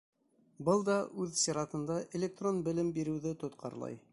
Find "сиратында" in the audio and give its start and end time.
1.41-1.99